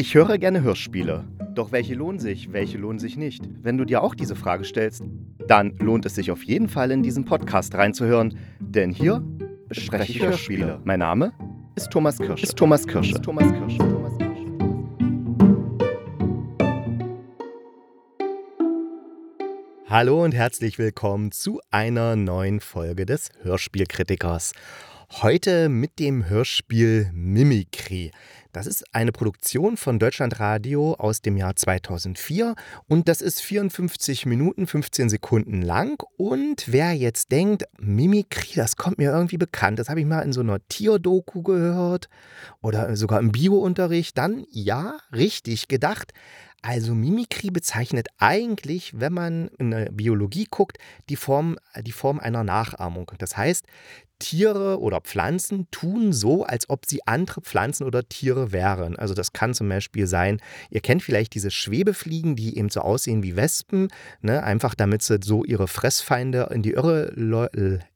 Ich 0.00 0.14
höre 0.14 0.38
gerne 0.38 0.62
Hörspiele. 0.62 1.24
Doch 1.56 1.72
welche 1.72 1.94
lohnen 1.94 2.20
sich, 2.20 2.52
welche 2.52 2.78
lohnen 2.78 3.00
sich 3.00 3.16
nicht? 3.16 3.42
Wenn 3.64 3.76
du 3.76 3.84
dir 3.84 4.00
auch 4.00 4.14
diese 4.14 4.36
Frage 4.36 4.62
stellst, 4.62 5.02
dann 5.48 5.76
lohnt 5.78 6.06
es 6.06 6.14
sich 6.14 6.30
auf 6.30 6.44
jeden 6.44 6.68
Fall 6.68 6.92
in 6.92 7.02
diesen 7.02 7.24
Podcast 7.24 7.74
reinzuhören, 7.74 8.38
denn 8.60 8.92
hier 8.92 9.24
bespreche 9.66 10.12
ich 10.12 10.22
Hörspiele. 10.22 10.80
Mein 10.84 11.00
Name 11.00 11.32
ist 11.74 11.90
Thomas 11.90 12.18
Kirsch. 12.18 12.44
Ist 12.44 12.56
Thomas 12.56 12.86
Kirsch. 12.86 13.10
Ist 13.10 13.24
Thomas 13.24 13.52
Kirsch. 13.52 13.76
Thomas 13.76 14.16
Kirsch. 14.18 14.38
Hallo 19.88 20.22
und 20.22 20.32
herzlich 20.32 20.78
willkommen 20.78 21.32
zu 21.32 21.60
einer 21.72 22.14
neuen 22.14 22.60
Folge 22.60 23.04
des 23.04 23.30
Hörspielkritikers. 23.42 24.52
Heute 25.10 25.68
mit 25.68 25.98
dem 25.98 26.28
Hörspiel 26.28 27.10
Mimikry. 27.14 28.12
Das 28.58 28.66
ist 28.66 28.92
eine 28.92 29.12
Produktion 29.12 29.76
von 29.76 30.00
Deutschlandradio 30.00 30.94
aus 30.94 31.22
dem 31.22 31.36
Jahr 31.36 31.54
2004 31.54 32.56
und 32.88 33.08
das 33.08 33.20
ist 33.20 33.40
54 33.40 34.26
Minuten 34.26 34.66
15 34.66 35.10
Sekunden 35.10 35.62
lang. 35.62 36.02
Und 36.16 36.64
wer 36.66 36.92
jetzt 36.92 37.30
denkt, 37.30 37.66
Mimikry, 37.78 38.56
das 38.56 38.74
kommt 38.74 38.98
mir 38.98 39.12
irgendwie 39.12 39.38
bekannt, 39.38 39.78
das 39.78 39.88
habe 39.88 40.00
ich 40.00 40.06
mal 40.06 40.22
in 40.22 40.32
so 40.32 40.40
einer 40.40 40.58
Tierdoku 40.66 41.44
gehört 41.44 42.08
oder 42.60 42.96
sogar 42.96 43.20
im 43.20 43.30
Biounterricht, 43.30 44.18
dann 44.18 44.44
ja, 44.50 44.96
richtig 45.12 45.68
gedacht. 45.68 46.12
Also 46.60 46.94
Mimikry 46.94 47.50
bezeichnet 47.50 48.08
eigentlich, 48.18 48.98
wenn 48.98 49.12
man 49.12 49.48
in 49.58 49.70
der 49.70 49.92
Biologie 49.92 50.46
guckt, 50.50 50.78
die 51.08 51.16
Form, 51.16 51.56
die 51.82 51.92
Form 51.92 52.18
einer 52.18 52.42
Nachahmung. 52.42 53.12
Das 53.18 53.36
heißt, 53.36 53.64
Tiere 54.18 54.80
oder 54.80 55.00
Pflanzen 55.00 55.68
tun 55.70 56.12
so, 56.12 56.44
als 56.44 56.68
ob 56.68 56.86
sie 56.86 57.06
andere 57.06 57.40
Pflanzen 57.40 57.84
oder 57.84 58.08
Tiere 58.08 58.50
wären. 58.50 58.96
Also 58.96 59.14
das 59.14 59.32
kann 59.32 59.54
zum 59.54 59.68
Beispiel 59.68 60.08
sein, 60.08 60.40
ihr 60.70 60.80
kennt 60.80 61.04
vielleicht 61.04 61.34
diese 61.34 61.52
Schwebefliegen, 61.52 62.34
die 62.34 62.58
eben 62.58 62.68
so 62.68 62.80
aussehen 62.80 63.22
wie 63.22 63.36
Wespen, 63.36 63.88
ne? 64.20 64.42
einfach 64.42 64.74
damit 64.74 65.02
sie 65.02 65.18
so 65.22 65.44
ihre 65.44 65.68
Fressfeinde 65.68 66.48
in 66.52 66.62
die 66.62 66.72
Irre, 66.72 67.12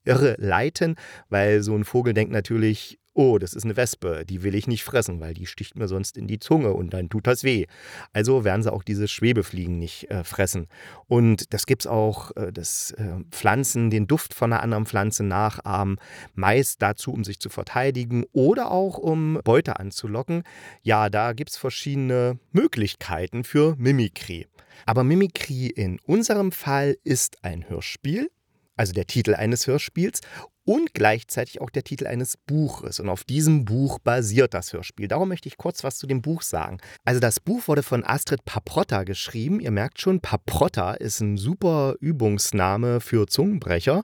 Irre 0.04 0.36
leiten, 0.38 0.94
weil 1.28 1.62
so 1.62 1.74
ein 1.74 1.84
Vogel 1.84 2.14
denkt 2.14 2.32
natürlich, 2.32 3.00
oh, 3.14 3.38
das 3.38 3.54
ist 3.54 3.64
eine 3.64 3.76
Wespe, 3.76 4.24
die 4.26 4.42
will 4.42 4.54
ich 4.54 4.66
nicht 4.66 4.84
fressen, 4.84 5.20
weil 5.20 5.34
die 5.34 5.46
sticht 5.46 5.76
mir 5.76 5.88
sonst 5.88 6.16
in 6.16 6.26
die 6.26 6.38
Zunge 6.38 6.72
und 6.72 6.94
dann 6.94 7.08
tut 7.08 7.26
das 7.26 7.44
weh. 7.44 7.66
Also 8.12 8.44
werden 8.44 8.62
sie 8.62 8.72
auch 8.72 8.82
diese 8.82 9.08
Schwebefliegen 9.08 9.78
nicht 9.78 10.10
äh, 10.10 10.24
fressen. 10.24 10.68
Und 11.06 11.52
das 11.52 11.66
gibt 11.66 11.82
es 11.82 11.86
auch, 11.86 12.34
äh, 12.36 12.52
dass 12.52 12.92
äh, 12.92 13.18
Pflanzen 13.30 13.90
den 13.90 14.06
Duft 14.06 14.34
von 14.34 14.52
einer 14.52 14.62
anderen 14.62 14.86
Pflanze 14.86 15.24
nachahmen, 15.24 15.98
meist 16.34 16.80
dazu, 16.80 17.12
um 17.12 17.24
sich 17.24 17.38
zu 17.40 17.48
verteidigen 17.48 18.24
oder 18.32 18.70
auch 18.70 18.98
um 18.98 19.40
Beute 19.44 19.78
anzulocken. 19.78 20.42
Ja, 20.82 21.10
da 21.10 21.32
gibt 21.32 21.50
es 21.50 21.56
verschiedene 21.56 22.38
Möglichkeiten 22.52 23.44
für 23.44 23.76
Mimikry. 23.76 24.46
Aber 24.86 25.04
Mimikry 25.04 25.66
in 25.66 25.98
unserem 26.06 26.50
Fall 26.50 26.96
ist 27.04 27.44
ein 27.44 27.68
Hörspiel 27.68 28.28
also 28.76 28.92
der 28.92 29.06
Titel 29.06 29.34
eines 29.34 29.66
Hörspiels 29.66 30.20
und 30.64 30.94
gleichzeitig 30.94 31.60
auch 31.60 31.70
der 31.70 31.84
Titel 31.84 32.06
eines 32.06 32.36
Buches. 32.36 33.00
Und 33.00 33.08
auf 33.08 33.24
diesem 33.24 33.64
Buch 33.64 33.98
basiert 33.98 34.54
das 34.54 34.72
Hörspiel. 34.72 35.08
Darum 35.08 35.28
möchte 35.28 35.48
ich 35.48 35.56
kurz 35.56 35.82
was 35.82 35.98
zu 35.98 36.06
dem 36.06 36.22
Buch 36.22 36.42
sagen. 36.42 36.78
Also 37.04 37.20
das 37.20 37.40
Buch 37.40 37.66
wurde 37.68 37.82
von 37.82 38.04
Astrid 38.04 38.44
Paprotta 38.44 39.04
geschrieben. 39.04 39.60
Ihr 39.60 39.70
merkt 39.70 40.00
schon, 40.00 40.20
Paprotta 40.20 40.94
ist 40.94 41.20
ein 41.20 41.36
super 41.36 41.94
Übungsname 42.00 43.00
für 43.00 43.26
Zungenbrecher. 43.26 44.02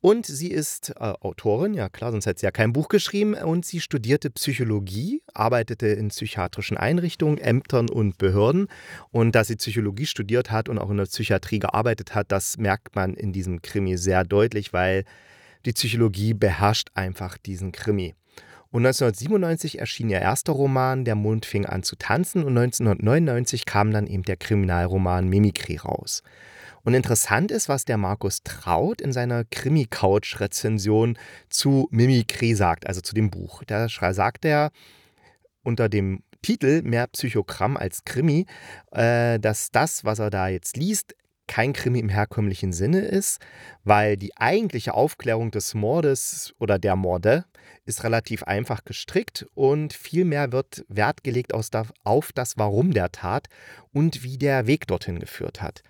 Und 0.00 0.26
sie 0.26 0.50
ist 0.50 0.90
äh, 0.90 1.14
Autorin, 1.20 1.72
ja 1.72 1.88
klar, 1.88 2.12
sonst 2.12 2.26
hätte 2.26 2.40
sie 2.40 2.44
ja 2.44 2.50
kein 2.50 2.74
Buch 2.74 2.88
geschrieben. 2.88 3.32
Und 3.32 3.64
sie 3.64 3.80
studierte 3.80 4.28
Psychologie, 4.28 5.22
arbeitete 5.32 5.86
in 5.86 6.08
psychiatrischen 6.08 6.76
Einrichtungen, 6.76 7.38
Ämtern 7.38 7.88
und 7.88 8.18
Behörden. 8.18 8.66
Und 9.12 9.34
dass 9.34 9.46
sie 9.46 9.56
Psychologie 9.56 10.04
studiert 10.04 10.50
hat 10.50 10.68
und 10.68 10.78
auch 10.78 10.90
in 10.90 10.98
der 10.98 11.06
Psychiatrie 11.06 11.58
gearbeitet 11.58 12.14
hat, 12.14 12.32
das 12.32 12.58
merkt 12.58 12.94
man 12.96 13.14
in 13.14 13.32
diesem 13.32 13.62
Krimi 13.62 13.96
sehr 13.96 14.24
deutlich, 14.24 14.74
weil 14.74 15.04
die 15.64 15.72
Psychologie 15.72 16.34
beherrscht 16.34 16.90
einfach 16.94 17.38
diesen 17.38 17.72
Krimi. 17.72 18.14
Und 18.70 18.84
1997 18.84 19.78
erschien 19.78 20.10
ihr 20.10 20.20
erster 20.20 20.52
Roman 20.52 21.04
Der 21.04 21.14
Mond 21.14 21.46
fing 21.46 21.64
an 21.64 21.84
zu 21.84 21.94
tanzen 21.94 22.42
und 22.42 22.58
1999 22.58 23.66
kam 23.66 23.92
dann 23.92 24.08
eben 24.08 24.24
der 24.24 24.36
Kriminalroman 24.36 25.28
Mimikry 25.28 25.76
raus. 25.76 26.24
Und 26.82 26.94
interessant 26.94 27.50
ist, 27.52 27.68
was 27.68 27.84
der 27.84 27.98
Markus 27.98 28.42
Traut 28.42 29.00
in 29.00 29.12
seiner 29.12 29.44
Krimi-Couch-Rezension 29.44 31.16
zu 31.48 31.86
Mimikry 31.92 32.54
sagt, 32.54 32.86
also 32.88 33.00
zu 33.00 33.14
dem 33.14 33.30
Buch. 33.30 33.62
Da 33.64 33.88
sagt 33.88 34.44
er 34.44 34.70
unter 35.62 35.88
dem 35.88 36.24
Titel 36.42 36.82
Mehr 36.82 37.06
Psychogramm 37.06 37.76
als 37.76 38.04
Krimi, 38.04 38.46
äh, 38.90 39.38
dass 39.38 39.70
das, 39.70 40.04
was 40.04 40.18
er 40.18 40.30
da 40.30 40.48
jetzt 40.48 40.76
liest, 40.76 41.14
kein 41.46 41.72
Krimi 41.72 41.98
im 41.98 42.08
herkömmlichen 42.08 42.72
Sinne 42.72 43.00
ist, 43.00 43.40
weil 43.84 44.16
die 44.16 44.36
eigentliche 44.36 44.94
Aufklärung 44.94 45.50
des 45.50 45.74
Mordes 45.74 46.54
oder 46.58 46.78
der 46.78 46.96
Morde 46.96 47.44
ist 47.84 48.04
relativ 48.04 48.44
einfach 48.44 48.84
gestrickt 48.84 49.46
und 49.54 49.92
vielmehr 49.92 50.52
wird 50.52 50.84
Wert 50.88 51.22
gelegt 51.22 51.52
auf 51.54 52.32
das 52.32 52.56
Warum 52.56 52.92
der 52.92 53.12
Tat 53.12 53.48
und 53.92 54.22
wie 54.22 54.38
der 54.38 54.66
Weg 54.66 54.86
dorthin 54.86 55.18
geführt 55.18 55.60
hat. 55.60 55.82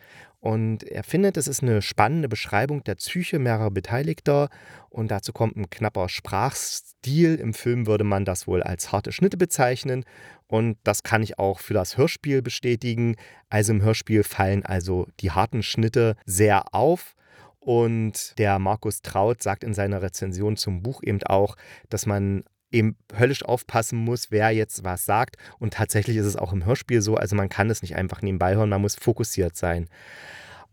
Und 0.44 0.82
er 0.82 1.04
findet, 1.04 1.38
es 1.38 1.48
ist 1.48 1.62
eine 1.62 1.80
spannende 1.80 2.28
Beschreibung 2.28 2.84
der 2.84 2.96
Psyche 2.96 3.38
mehrerer 3.38 3.70
Beteiligter 3.70 4.50
und 4.90 5.10
dazu 5.10 5.32
kommt 5.32 5.56
ein 5.56 5.70
knapper 5.70 6.10
Sprachstil. 6.10 7.36
Im 7.36 7.54
Film 7.54 7.86
würde 7.86 8.04
man 8.04 8.26
das 8.26 8.46
wohl 8.46 8.62
als 8.62 8.92
harte 8.92 9.10
Schnitte 9.10 9.38
bezeichnen 9.38 10.04
und 10.46 10.76
das 10.84 11.02
kann 11.02 11.22
ich 11.22 11.38
auch 11.38 11.60
für 11.60 11.72
das 11.72 11.96
Hörspiel 11.96 12.42
bestätigen. 12.42 13.16
Also 13.48 13.72
im 13.72 13.80
Hörspiel 13.80 14.22
fallen 14.22 14.66
also 14.66 15.08
die 15.20 15.30
harten 15.30 15.62
Schnitte 15.62 16.14
sehr 16.26 16.74
auf. 16.74 17.14
Und 17.58 18.38
der 18.38 18.58
Markus 18.58 19.00
Traut 19.00 19.42
sagt 19.42 19.64
in 19.64 19.72
seiner 19.72 20.02
Rezension 20.02 20.58
zum 20.58 20.82
Buch 20.82 21.02
eben 21.02 21.22
auch, 21.22 21.56
dass 21.88 22.04
man 22.04 22.44
eben 22.74 22.96
höllisch 23.16 23.44
aufpassen 23.44 23.98
muss, 23.98 24.30
wer 24.30 24.50
jetzt 24.50 24.84
was 24.84 25.04
sagt. 25.04 25.36
Und 25.58 25.74
tatsächlich 25.74 26.16
ist 26.16 26.26
es 26.26 26.36
auch 26.36 26.52
im 26.52 26.66
Hörspiel 26.66 27.00
so, 27.00 27.16
also 27.16 27.36
man 27.36 27.48
kann 27.48 27.70
es 27.70 27.82
nicht 27.82 27.96
einfach 27.96 28.20
nebenbei 28.20 28.56
hören, 28.56 28.68
man 28.68 28.82
muss 28.82 28.96
fokussiert 28.96 29.56
sein. 29.56 29.88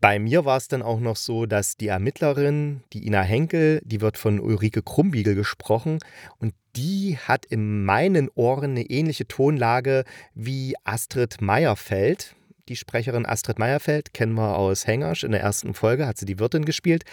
Bei 0.02 0.18
mir 0.18 0.46
war 0.46 0.58
es 0.58 0.68
dann 0.68 0.82
auch 0.82 1.00
noch 1.00 1.16
so, 1.16 1.46
dass 1.46 1.78
die 1.78 1.88
Ermittlerin, 1.88 2.82
die 2.92 3.06
Ina 3.06 3.22
Henkel, 3.22 3.82
die 3.86 4.02
wird 4.02 4.18
von 4.18 4.40
Ulrike 4.40 4.82
Krumbiegel 4.82 5.36
gesprochen 5.36 6.00
und 6.40 6.56
die 6.76 7.20
hat 7.20 7.46
in 7.46 7.86
meinen 7.86 8.30
Ohren 8.34 8.72
eine 8.72 8.90
ähnliche 8.90 9.28
Tonlage 9.28 10.04
wie 10.34 10.74
Astrid 10.86 11.40
Meierfeld. 11.42 12.36
Die 12.68 12.76
Sprecherin 12.78 13.28
Astrid 13.28 13.60
Meierfeld 13.60 14.14
kennen 14.14 14.34
wir 14.34 14.58
aus 14.58 14.88
Hängersch. 14.88 15.24
In 15.24 15.34
der 15.34 15.42
ersten 15.42 15.76
Folge 15.76 16.08
hat 16.08 16.18
sie 16.18 16.26
die 16.26 16.40
Wirtin 16.40 16.66
gespielt. 16.66 17.04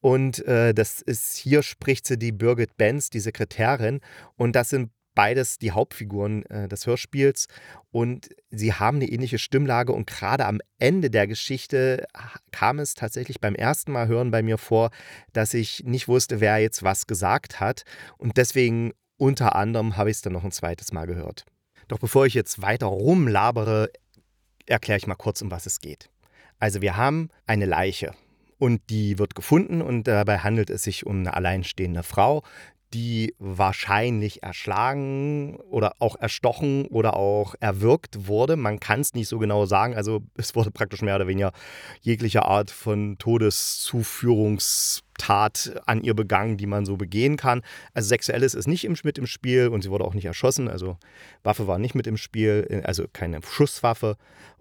Und 0.00 0.44
äh, 0.46 0.74
das 0.74 1.00
ist, 1.02 1.36
hier 1.36 1.62
spricht 1.62 2.06
sie 2.06 2.18
die 2.18 2.32
Birgit 2.32 2.76
Benz, 2.76 3.10
die 3.10 3.20
Sekretärin. 3.20 4.00
Und 4.36 4.54
das 4.54 4.70
sind 4.70 4.90
beides 5.14 5.58
die 5.58 5.72
Hauptfiguren 5.72 6.44
äh, 6.46 6.68
des 6.68 6.86
Hörspiels. 6.86 7.46
Und 7.90 8.28
sie 8.50 8.72
haben 8.74 8.98
eine 8.98 9.08
ähnliche 9.08 9.38
Stimmlage. 9.38 9.92
Und 9.92 10.06
gerade 10.06 10.46
am 10.46 10.60
Ende 10.78 11.10
der 11.10 11.26
Geschichte 11.26 12.06
kam 12.52 12.78
es 12.78 12.94
tatsächlich 12.94 13.40
beim 13.40 13.56
ersten 13.56 13.90
Mal 13.90 14.06
hören 14.06 14.30
bei 14.30 14.42
mir 14.42 14.58
vor, 14.58 14.90
dass 15.32 15.54
ich 15.54 15.82
nicht 15.84 16.06
wusste, 16.06 16.40
wer 16.40 16.58
jetzt 16.58 16.82
was 16.84 17.06
gesagt 17.06 17.58
hat. 17.58 17.82
Und 18.18 18.36
deswegen 18.36 18.92
unter 19.16 19.56
anderem 19.56 19.96
habe 19.96 20.10
ich 20.10 20.18
es 20.18 20.22
dann 20.22 20.34
noch 20.34 20.44
ein 20.44 20.52
zweites 20.52 20.92
Mal 20.92 21.06
gehört. 21.06 21.46
Doch 21.88 21.98
bevor 21.98 22.26
ich 22.26 22.34
jetzt 22.34 22.62
weiter 22.62 22.86
rumlabere, 22.86 23.90
erkläre 24.66 24.98
ich 24.98 25.06
mal 25.06 25.14
kurz, 25.14 25.40
um 25.40 25.50
was 25.50 25.66
es 25.66 25.80
geht. 25.80 26.10
Also 26.58 26.82
wir 26.82 26.96
haben 26.96 27.30
eine 27.46 27.66
Leiche 27.66 28.12
und 28.58 28.80
die 28.90 29.18
wird 29.18 29.34
gefunden 29.34 29.82
und 29.82 30.04
dabei 30.04 30.38
handelt 30.38 30.70
es 30.70 30.82
sich 30.82 31.06
um 31.06 31.18
eine 31.18 31.34
alleinstehende 31.34 32.02
Frau, 32.02 32.42
die 32.94 33.34
wahrscheinlich 33.38 34.42
erschlagen 34.42 35.56
oder 35.56 35.92
auch 35.98 36.16
erstochen 36.16 36.86
oder 36.86 37.14
auch 37.16 37.54
erwürgt 37.60 38.28
wurde. 38.28 38.56
Man 38.56 38.80
kann 38.80 39.00
es 39.00 39.12
nicht 39.12 39.28
so 39.28 39.38
genau 39.38 39.66
sagen. 39.66 39.94
Also 39.94 40.22
es 40.36 40.54
wurde 40.54 40.70
praktisch 40.70 41.02
mehr 41.02 41.16
oder 41.16 41.26
weniger 41.26 41.52
jegliche 42.00 42.44
Art 42.44 42.70
von 42.70 43.18
Todeszuführungstat 43.18 45.82
an 45.84 46.02
ihr 46.02 46.14
begangen, 46.14 46.56
die 46.56 46.66
man 46.66 46.86
so 46.86 46.96
begehen 46.96 47.36
kann. 47.36 47.60
Also 47.92 48.08
sexuelles 48.08 48.54
ist 48.54 48.68
nicht 48.68 48.88
mit 49.04 49.18
im 49.18 49.26
Spiel 49.26 49.68
und 49.68 49.82
sie 49.82 49.90
wurde 49.90 50.04
auch 50.04 50.14
nicht 50.14 50.26
erschossen. 50.26 50.68
Also 50.68 50.96
Waffe 51.42 51.66
war 51.66 51.78
nicht 51.78 51.96
mit 51.96 52.06
im 52.06 52.16
Spiel, 52.16 52.82
also 52.84 53.06
keine 53.12 53.40
Schusswaffe. 53.42 54.16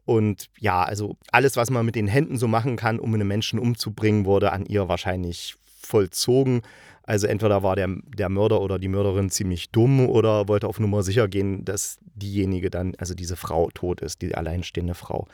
Und 0.06 0.50
ja, 0.60 0.84
also 0.84 1.18
alles, 1.32 1.58
was 1.58 1.70
man 1.70 1.86
mit 1.86 1.96
den 1.96 2.08
Händen 2.08 2.38
so 2.38 2.48
machen 2.48 2.76
kann, 2.76 3.00
um 3.00 3.14
einen 3.14 3.28
Menschen 3.28 3.60
umzubringen, 3.60 4.26
wurde 4.26 4.52
an 4.52 4.66
ihr 4.66 4.88
wahrscheinlich 4.88 5.56
vollzogen. 5.66 6.62
Also 7.08 7.28
entweder 7.28 7.62
war 7.62 7.76
der, 7.76 7.88
der 8.18 8.30
Mörder 8.30 8.62
oder 8.62 8.80
die 8.80 8.88
Mörderin 8.88 9.30
ziemlich 9.30 9.70
dumm 9.70 10.08
oder 10.10 10.48
wollte 10.48 10.68
auf 10.68 10.80
Nummer 10.80 11.04
sicher 11.04 11.28
gehen, 11.28 11.64
dass 11.64 12.00
diejenige 12.16 12.72
dann, 12.72 12.96
also 12.98 13.14
diese 13.14 13.36
Frau 13.36 13.70
tot 13.72 14.02
ist, 14.02 14.24
die 14.24 14.34
alleinstehende 14.34 14.96
Frau. 14.96 15.28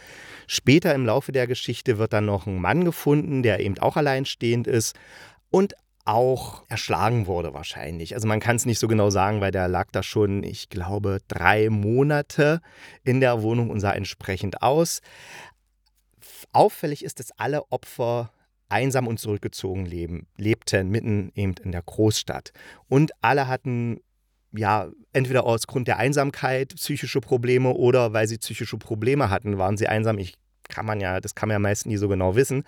Später 0.47 0.93
im 0.93 1.05
Laufe 1.05 1.31
der 1.31 1.47
Geschichte 1.47 1.97
wird 1.97 2.11
dann 2.11 2.25
noch 2.25 2.45
ein 2.45 2.59
Mann 2.59 2.83
gefunden, 2.83 3.41
der 3.41 3.61
eben 3.61 3.77
auch 3.79 3.95
alleinstehend 3.95 4.67
ist. 4.67 4.97
Und 5.49 5.75
auch 6.05 6.63
erschlagen 6.69 7.27
wurde 7.27 7.53
wahrscheinlich. 7.53 8.15
Also 8.15 8.27
man 8.27 8.39
kann 8.39 8.55
es 8.55 8.65
nicht 8.65 8.79
so 8.79 8.87
genau 8.87 9.09
sagen, 9.09 9.41
weil 9.41 9.51
der 9.51 9.67
lag 9.67 9.87
da 9.91 10.03
schon, 10.03 10.43
ich 10.43 10.69
glaube, 10.69 11.19
drei 11.27 11.69
Monate 11.69 12.61
in 13.03 13.19
der 13.19 13.41
Wohnung 13.41 13.69
und 13.69 13.79
sah 13.79 13.91
entsprechend 13.91 14.61
aus. 14.61 15.01
Auffällig 16.51 17.03
ist, 17.03 17.19
dass 17.19 17.31
alle 17.37 17.71
Opfer 17.71 18.31
einsam 18.69 19.07
und 19.07 19.19
zurückgezogen 19.19 19.85
leben, 19.85 20.27
lebten, 20.37 20.89
mitten 20.89 21.31
eben 21.35 21.55
in 21.63 21.71
der 21.71 21.81
Großstadt. 21.81 22.53
Und 22.87 23.11
alle 23.21 23.47
hatten 23.47 23.99
ja, 24.53 24.89
entweder 25.13 25.45
aus 25.45 25.67
Grund 25.67 25.87
der 25.87 25.97
Einsamkeit 25.97 26.75
psychische 26.75 27.21
Probleme 27.21 27.73
oder 27.73 28.13
weil 28.13 28.27
sie 28.27 28.37
psychische 28.37 28.77
Probleme 28.77 29.29
hatten, 29.29 29.57
waren 29.57 29.77
sie 29.77 29.87
einsam. 29.87 30.17
Ich 30.17 30.35
kann 30.67 30.85
man 30.85 30.99
ja, 30.99 31.19
das 31.19 31.35
kann 31.35 31.49
man 31.49 31.55
ja 31.55 31.59
meist 31.59 31.85
nie 31.85 31.97
so 31.97 32.07
genau 32.07 32.35
wissen. 32.35 32.63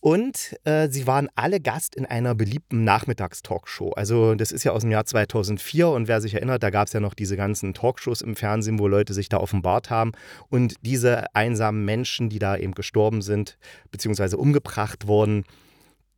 Und 0.00 0.56
äh, 0.64 0.88
sie 0.88 1.06
waren 1.06 1.28
alle 1.34 1.60
Gast 1.60 1.94
in 1.94 2.06
einer 2.06 2.34
beliebten 2.34 2.84
Nachmittagstalkshow. 2.84 3.90
Also 3.92 4.34
das 4.34 4.50
ist 4.50 4.64
ja 4.64 4.72
aus 4.72 4.80
dem 4.80 4.90
Jahr 4.90 5.04
2004 5.04 5.88
und 5.88 6.08
wer 6.08 6.22
sich 6.22 6.34
erinnert, 6.34 6.62
da 6.62 6.70
gab 6.70 6.86
es 6.86 6.94
ja 6.94 7.00
noch 7.00 7.12
diese 7.12 7.36
ganzen 7.36 7.74
Talkshows 7.74 8.22
im 8.22 8.34
Fernsehen, 8.34 8.78
wo 8.78 8.88
Leute 8.88 9.12
sich 9.12 9.28
da 9.28 9.36
offenbart 9.36 9.90
haben. 9.90 10.12
Und 10.48 10.76
diese 10.80 11.34
einsamen 11.34 11.84
Menschen, 11.84 12.30
die 12.30 12.38
da 12.38 12.56
eben 12.56 12.72
gestorben 12.72 13.20
sind, 13.20 13.58
beziehungsweise 13.90 14.38
umgebracht 14.38 15.06
wurden, 15.06 15.44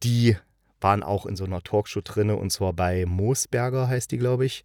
die 0.04 0.36
waren 0.80 1.02
auch 1.02 1.26
in 1.26 1.34
so 1.34 1.44
einer 1.44 1.62
Talkshow 1.62 2.02
drin 2.02 2.30
und 2.30 2.50
zwar 2.50 2.72
bei 2.72 3.04
Moosberger 3.04 3.88
heißt 3.88 4.12
die, 4.12 4.18
glaube 4.18 4.46
ich. 4.46 4.64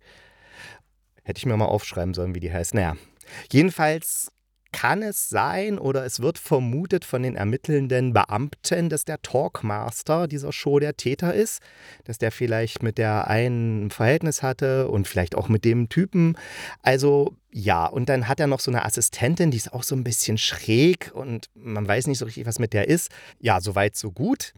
Hätte 1.24 1.40
ich 1.40 1.46
mir 1.46 1.58
mal 1.58 1.66
aufschreiben 1.66 2.14
sollen, 2.14 2.36
wie 2.36 2.40
die 2.40 2.54
heißt. 2.54 2.75
Naja, 2.75 2.96
jedenfalls 3.52 4.31
kann 4.72 5.02
es 5.02 5.30
sein 5.30 5.80
oder 5.80 6.06
es 6.06 6.19
wird 6.22 6.38
vermutet 6.38 7.06
von 7.06 7.24
den 7.24 7.36
ermittelnden 7.36 8.14
Beamten, 8.14 8.90
dass 8.90 9.06
der 9.06 9.22
Talkmaster 9.22 10.28
dieser 10.28 10.52
Show 10.52 10.80
der 10.80 10.98
Täter 10.98 11.34
ist, 11.34 11.62
dass 12.06 12.18
der 12.18 12.31
vielleicht 12.31 12.84
mit 12.84 12.98
der 12.98 13.28
einen 13.28 13.88
ein 13.88 13.92
Verhältnis 13.92 14.44
hatte 14.44 14.88
und 14.90 15.08
vielleicht 15.08 15.36
auch 15.36 15.50
mit 15.50 15.66
dem 15.66 15.90
Typen. 15.90 16.38
Also 16.81 17.36
ja, 17.52 17.86
und 17.86 18.10
dann 18.10 18.28
hat 18.28 18.40
er 18.40 18.48
noch 18.48 18.60
so 18.60 18.69
eine 18.69 18.86
Assistentin, 18.86 19.52
die 19.52 19.58
ist 19.58 19.74
auch 19.74 19.84
so 19.84 19.96
ein 19.96 20.04
bisschen 20.04 20.38
schräg 20.38 21.12
und 21.14 21.50
man 21.56 21.88
weiß 21.88 22.08
nicht 22.08 22.19
so 22.19 22.25
richtig, 22.25 22.46
was 22.46 22.60
mit 22.60 22.74
der 22.74 22.88
ist. 22.88 23.10
Ja, 23.40 23.62
soweit, 23.62 23.96
so 23.96 24.12
gut. 24.12 24.54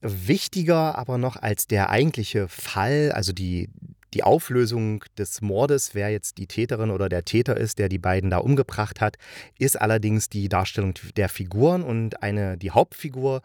Wichtiger 0.00 0.96
aber 0.98 1.18
noch 1.18 1.36
als 1.36 1.66
der 1.66 1.90
eigentliche 1.90 2.48
Fall, 2.48 3.10
also 3.12 3.32
die, 3.32 3.70
die 4.14 4.22
Auflösung 4.22 5.04
des 5.18 5.40
Mordes, 5.42 5.94
wer 5.94 6.10
jetzt 6.10 6.38
die 6.38 6.46
Täterin 6.46 6.90
oder 6.90 7.08
der 7.08 7.24
Täter 7.24 7.56
ist, 7.56 7.78
der 7.78 7.88
die 7.88 7.98
beiden 7.98 8.30
da 8.30 8.38
umgebracht 8.38 9.00
hat, 9.00 9.16
ist 9.58 9.80
allerdings 9.80 10.28
die 10.28 10.48
Darstellung 10.48 10.94
der 11.16 11.28
Figuren 11.28 11.82
und 11.82 12.22
eine, 12.22 12.56
die 12.56 12.70
Hauptfigur 12.70 13.42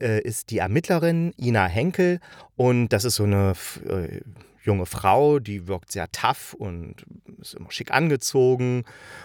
äh, 0.00 0.20
ist 0.20 0.50
die 0.50 0.58
Ermittlerin 0.58 1.32
Ina 1.38 1.66
Henkel. 1.66 2.20
Und 2.56 2.88
das 2.88 3.04
ist 3.04 3.16
so 3.16 3.24
eine 3.24 3.54
äh, 3.88 4.20
junge 4.62 4.86
Frau, 4.86 5.38
die 5.38 5.66
wirkt 5.66 5.92
sehr 5.92 6.10
tough 6.12 6.54
und 6.54 7.04
ist 7.40 7.54
immer 7.54 7.70
schick 7.70 7.90
angezogen. 7.90 8.84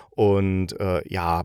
Und 0.09 0.79
äh, 0.79 1.01
ja, 1.07 1.43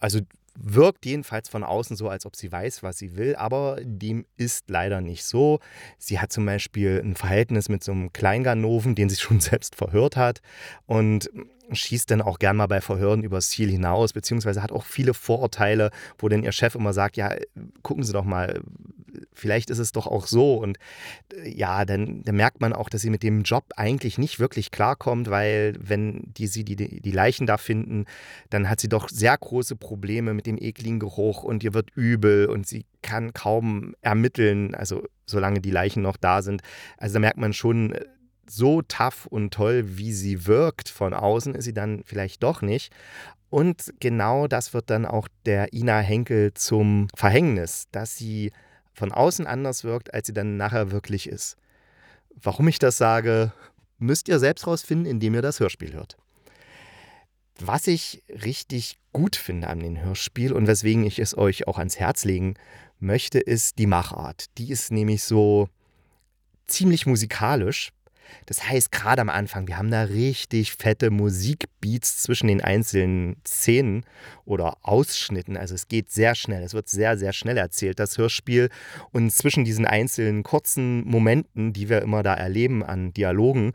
also 0.00 0.20
wirkt 0.58 1.06
jedenfalls 1.06 1.48
von 1.48 1.64
außen 1.64 1.96
so, 1.96 2.08
als 2.08 2.26
ob 2.26 2.36
sie 2.36 2.50
weiß, 2.50 2.82
was 2.82 2.98
sie 2.98 3.16
will, 3.16 3.36
aber 3.36 3.78
dem 3.82 4.26
ist 4.36 4.68
leider 4.68 5.00
nicht 5.00 5.24
so. 5.24 5.60
Sie 5.98 6.18
hat 6.18 6.32
zum 6.32 6.46
Beispiel 6.46 7.00
ein 7.02 7.14
Verhältnis 7.14 7.68
mit 7.68 7.84
so 7.84 7.92
einem 7.92 8.12
Kleinganoven, 8.12 8.94
den 8.94 9.08
sie 9.08 9.16
schon 9.20 9.40
selbst 9.40 9.76
verhört 9.76 10.16
hat 10.16 10.40
und 10.86 11.30
schießt 11.72 12.10
dann 12.10 12.22
auch 12.22 12.38
gern 12.38 12.56
mal 12.56 12.66
bei 12.66 12.80
Verhören 12.80 13.22
übers 13.22 13.50
Ziel 13.50 13.70
hinaus, 13.70 14.12
beziehungsweise 14.12 14.62
hat 14.62 14.72
auch 14.72 14.84
viele 14.84 15.14
Vorurteile, 15.14 15.90
wo 16.18 16.28
dann 16.28 16.42
ihr 16.42 16.52
Chef 16.52 16.74
immer 16.74 16.92
sagt, 16.92 17.16
ja, 17.16 17.34
gucken 17.82 18.02
Sie 18.02 18.12
doch 18.12 18.24
mal, 18.24 18.60
vielleicht 19.40 19.70
ist 19.70 19.78
es 19.78 19.92
doch 19.92 20.06
auch 20.06 20.26
so. 20.26 20.54
Und 20.54 20.78
äh, 21.34 21.48
ja, 21.48 21.84
dann, 21.84 22.22
dann, 22.22 22.36
merkt 22.36 22.60
man 22.60 22.72
auch, 22.72 22.88
dass 22.88 23.02
sie 23.02 23.10
mit 23.10 23.22
dem 23.22 23.42
Job 23.42 23.64
eigentlich 23.76 24.18
nicht 24.18 24.38
wirklich 24.38 24.70
klarkommt, 24.70 25.30
weil 25.30 25.74
wenn 25.80 26.22
die 26.36 26.46
sie 26.46 26.64
die, 26.64 26.76
die 26.76 27.10
Leichen 27.10 27.46
da 27.46 27.56
finden, 27.56 28.04
dann 28.50 28.68
hat 28.68 28.80
sie 28.80 28.88
doch 28.88 29.08
sehr 29.08 29.36
große 29.36 29.76
Probleme 29.76 30.34
mit 30.34 30.46
dem 30.46 30.58
ekligen 30.58 31.00
Geruch 31.00 31.42
und 31.42 31.64
ihr 31.64 31.74
wird 31.74 31.90
übel 31.94 32.46
und 32.46 32.66
sie 32.66 32.84
kann 33.02 33.32
kaum 33.32 33.94
ermitteln, 34.02 34.74
also 34.74 35.02
solange 35.26 35.60
die 35.60 35.70
Leichen 35.70 36.02
noch 36.02 36.16
da 36.16 36.42
sind. 36.42 36.62
Also 36.98 37.14
da 37.14 37.20
merkt 37.20 37.38
man 37.38 37.52
schon, 37.52 37.92
äh, 37.92 38.04
so 38.48 38.82
tough 38.82 39.26
und 39.26 39.54
toll, 39.54 39.96
wie 39.96 40.12
sie 40.12 40.46
wirkt 40.46 40.88
von 40.88 41.14
außen, 41.14 41.54
ist 41.54 41.64
sie 41.64 41.72
dann 41.72 42.02
vielleicht 42.04 42.42
doch 42.42 42.62
nicht. 42.62 42.92
Und 43.48 43.92
genau 43.98 44.46
das 44.46 44.74
wird 44.74 44.90
dann 44.90 45.06
auch 45.06 45.28
der 45.44 45.72
Ina 45.72 45.98
Henkel 46.00 46.54
zum 46.54 47.08
Verhängnis, 47.14 47.88
dass 47.90 48.16
sie 48.16 48.52
von 49.00 49.12
außen 49.12 49.46
anders 49.46 49.82
wirkt, 49.82 50.12
als 50.12 50.26
sie 50.26 50.34
dann 50.34 50.58
nachher 50.58 50.90
wirklich 50.90 51.26
ist. 51.26 51.56
Warum 52.34 52.68
ich 52.68 52.78
das 52.78 52.98
sage, 52.98 53.50
müsst 53.98 54.28
ihr 54.28 54.38
selbst 54.38 54.66
rausfinden, 54.66 55.06
indem 55.06 55.34
ihr 55.34 55.40
das 55.40 55.58
Hörspiel 55.58 55.94
hört. 55.94 56.18
Was 57.58 57.86
ich 57.86 58.22
richtig 58.28 58.98
gut 59.14 59.36
finde 59.36 59.68
an 59.68 59.80
dem 59.80 59.98
Hörspiel 60.02 60.52
und 60.52 60.66
weswegen 60.66 61.04
ich 61.04 61.18
es 61.18 61.36
euch 61.36 61.66
auch 61.66 61.78
ans 61.78 61.98
Herz 61.98 62.26
legen 62.26 62.54
möchte, 62.98 63.40
ist 63.40 63.78
die 63.78 63.86
Machart. 63.86 64.46
Die 64.58 64.70
ist 64.70 64.92
nämlich 64.92 65.24
so 65.24 65.70
ziemlich 66.66 67.06
musikalisch. 67.06 67.92
Das 68.46 68.68
heißt, 68.68 68.92
gerade 68.92 69.22
am 69.22 69.28
Anfang, 69.28 69.68
wir 69.68 69.78
haben 69.78 69.90
da 69.90 70.02
richtig 70.02 70.72
fette 70.72 71.10
Musikbeats 71.10 72.22
zwischen 72.22 72.48
den 72.48 72.60
einzelnen 72.60 73.36
Szenen 73.46 74.04
oder 74.44 74.76
Ausschnitten. 74.82 75.56
Also 75.56 75.74
es 75.74 75.88
geht 75.88 76.10
sehr 76.10 76.34
schnell. 76.34 76.62
Es 76.62 76.74
wird 76.74 76.88
sehr, 76.88 77.16
sehr 77.16 77.32
schnell 77.32 77.56
erzählt, 77.56 77.98
das 77.98 78.18
Hörspiel. 78.18 78.68
Und 79.12 79.32
zwischen 79.32 79.64
diesen 79.64 79.86
einzelnen 79.86 80.42
kurzen 80.42 81.06
Momenten, 81.06 81.72
die 81.72 81.88
wir 81.88 82.02
immer 82.02 82.22
da 82.22 82.34
erleben 82.34 82.82
an 82.82 83.12
Dialogen, 83.12 83.72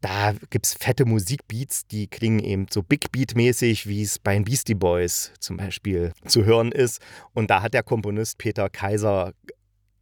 da 0.00 0.34
gibt 0.50 0.66
es 0.66 0.74
fette 0.74 1.04
Musikbeats, 1.04 1.86
die 1.86 2.06
klingen 2.06 2.40
eben 2.40 2.66
so 2.70 2.82
Big 2.82 3.12
Beat-mäßig, 3.12 3.86
wie 3.86 4.02
es 4.02 4.18
bei 4.18 4.34
den 4.34 4.44
Beastie 4.44 4.74
Boys 4.74 5.32
zum 5.38 5.56
Beispiel 5.56 6.12
zu 6.26 6.44
hören 6.44 6.72
ist. 6.72 7.00
Und 7.34 7.50
da 7.50 7.62
hat 7.62 7.74
der 7.74 7.82
Komponist 7.82 8.38
Peter 8.38 8.68
Kaiser 8.68 9.32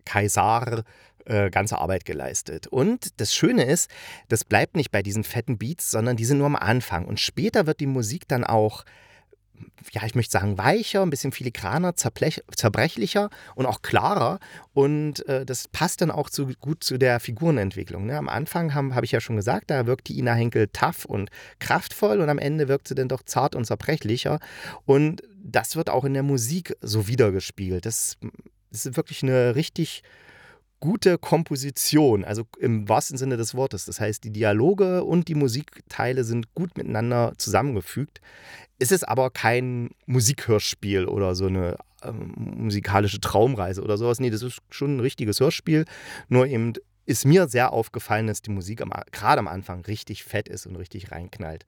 Kaisar 0.05 0.83
äh, 1.27 1.51
ganze 1.51 1.79
Arbeit 1.79 2.05
geleistet. 2.05 2.67
Und 2.67 3.21
das 3.21 3.35
Schöne 3.35 3.65
ist, 3.65 3.91
das 4.29 4.45
bleibt 4.45 4.77
nicht 4.77 4.91
bei 4.91 5.03
diesen 5.03 5.25
fetten 5.25 5.59
Beats, 5.59 5.91
sondern 5.91 6.17
die 6.17 6.25
sind 6.25 6.39
nur 6.39 6.47
am 6.47 6.57
Anfang. 6.57 7.05
Und 7.05 7.21
später 7.21 7.67
wird 7.67 7.81
die 7.81 7.87
Musik 7.87 8.29
dann 8.29 8.45
auch 8.45 8.85
ja, 9.93 10.03
ich 10.05 10.15
möchte 10.15 10.33
sagen, 10.33 10.59
weicher, 10.59 11.03
ein 11.03 11.11
bisschen 11.11 11.33
filigraner, 11.33 11.95
zerbrechlicher 11.97 13.31
und 13.55 13.67
auch 13.67 13.83
klarer. 13.83 14.39
Und 14.73 15.27
äh, 15.29 15.45
das 15.45 15.69
passt 15.69 16.01
dann 16.01 16.11
auch 16.11 16.31
zu, 16.31 16.49
gut 16.61 16.85
zu 16.85 16.99
der 16.99 17.21
Figurenentwicklung. 17.21 18.07
Ne? 18.07 18.17
Am 18.17 18.29
Anfang 18.29 18.75
habe 18.75 18.95
hab 18.95 19.05
ich 19.05 19.13
ja 19.13 19.21
schon 19.21 19.37
gesagt, 19.37 19.71
da 19.71 19.87
wirkt 19.87 20.09
die 20.09 20.19
Ina 20.19 20.35
Henkel 20.35 20.69
tough 20.69 21.05
und 21.05 21.31
kraftvoll 21.59 22.21
und 22.21 22.29
am 22.29 22.39
Ende 22.39 22.69
wirkt 22.69 22.89
sie 22.89 22.95
dann 22.95 23.09
doch 23.09 23.23
zart 23.23 23.55
und 23.55 23.65
zerbrechlicher. 23.65 24.39
Und 24.87 25.23
das 25.43 25.77
wird 25.77 25.91
auch 25.91 26.05
in 26.05 26.15
der 26.15 26.23
Musik 26.23 26.77
so 26.81 27.09
wiedergespielt. 27.09 27.87
Das, 27.87 28.17
das 28.71 28.87
ist 28.87 28.97
wirklich 28.97 29.23
eine 29.23 29.55
richtig 29.55 30.03
gute 30.81 31.19
Komposition, 31.19 32.25
also 32.25 32.45
im 32.59 32.89
wahrsten 32.89 33.19
Sinne 33.19 33.37
des 33.37 33.55
Wortes. 33.55 33.85
Das 33.85 34.01
heißt, 34.01 34.25
die 34.25 34.33
Dialoge 34.33 35.05
und 35.05 35.29
die 35.29 35.35
Musikteile 35.35 36.25
sind 36.25 36.55
gut 36.55 36.77
miteinander 36.77 37.35
zusammengefügt. 37.37 38.21
Es 38.79 38.91
ist 38.91 39.07
aber 39.07 39.31
kein 39.31 39.91
Musikhörspiel 40.07 41.05
oder 41.05 41.35
so 41.35 41.47
eine 41.47 41.77
ähm, 42.03 42.33
musikalische 42.37 43.21
Traumreise 43.21 43.83
oder 43.83 43.99
sowas. 43.99 44.21
Nee, 44.21 44.31
das 44.31 44.43
ist 44.43 44.59
schon 44.71 44.97
ein 44.97 45.01
richtiges 45.01 45.39
Hörspiel. 45.39 45.85
Nur 46.29 46.47
eben 46.47 46.73
ist 47.05 47.27
mir 47.27 47.49
sehr 47.49 47.73
aufgefallen, 47.73 48.27
dass 48.27 48.41
die 48.41 48.51
Musik 48.51 48.83
gerade 49.11 49.39
am 49.41 49.49
Anfang 49.49 49.81
richtig 49.83 50.25
fett 50.25 50.49
ist 50.49 50.67
und 50.67 50.77
richtig 50.77 51.11
reinknallt. 51.11 51.67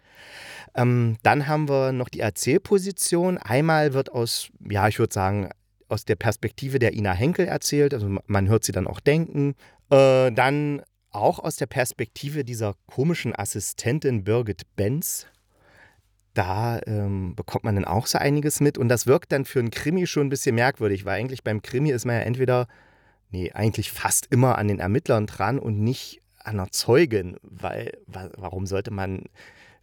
Ähm, 0.74 1.16
dann 1.22 1.48
haben 1.48 1.68
wir 1.68 1.92
noch 1.92 2.08
die 2.08 2.20
Erzählposition. 2.20 3.38
Einmal 3.38 3.92
wird 3.92 4.12
aus, 4.12 4.50
ja, 4.70 4.88
ich 4.88 4.98
würde 4.98 5.12
sagen, 5.12 5.50
aus 5.92 6.04
der 6.04 6.16
Perspektive 6.16 6.78
der 6.78 6.94
Ina 6.94 7.12
Henkel 7.12 7.46
erzählt. 7.46 7.94
Also 7.94 8.08
man 8.26 8.48
hört 8.48 8.64
sie 8.64 8.72
dann 8.72 8.86
auch 8.86 9.00
denken. 9.00 9.54
Äh, 9.90 10.32
dann 10.32 10.82
auch 11.10 11.38
aus 11.38 11.56
der 11.56 11.66
Perspektive 11.66 12.44
dieser 12.44 12.74
komischen 12.86 13.38
Assistentin 13.38 14.24
Birgit 14.24 14.62
Benz. 14.74 15.26
Da 16.34 16.80
ähm, 16.86 17.34
bekommt 17.36 17.64
man 17.64 17.74
dann 17.74 17.84
auch 17.84 18.06
so 18.06 18.18
einiges 18.18 18.60
mit. 18.60 18.78
Und 18.78 18.88
das 18.88 19.06
wirkt 19.06 19.32
dann 19.32 19.44
für 19.44 19.58
einen 19.58 19.70
Krimi 19.70 20.06
schon 20.06 20.26
ein 20.26 20.30
bisschen 20.30 20.54
merkwürdig, 20.54 21.04
weil 21.04 21.20
eigentlich 21.20 21.44
beim 21.44 21.60
Krimi 21.60 21.90
ist 21.90 22.06
man 22.06 22.16
ja 22.16 22.22
entweder, 22.22 22.66
nee, 23.30 23.52
eigentlich 23.52 23.92
fast 23.92 24.26
immer 24.30 24.56
an 24.56 24.68
den 24.68 24.80
Ermittlern 24.80 25.26
dran 25.26 25.58
und 25.58 25.78
nicht 25.78 26.22
an 26.38 26.58
einer 26.58 26.70
Zeugin. 26.70 27.36
Weil, 27.42 27.92
warum 28.06 28.66
sollte 28.66 28.90
man 28.90 29.24